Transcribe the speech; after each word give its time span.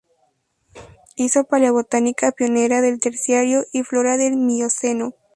Hizo 1.15 1.43
Paleobotánica 1.43 2.31
pionera 2.31 2.81
del 2.81 2.99
Terciario, 2.99 3.65
y 3.71 3.83
flora 3.83 4.17
del 4.17 4.35
Mioceno. 4.35 5.13